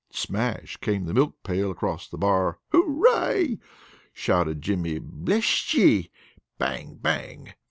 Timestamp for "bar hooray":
2.17-3.59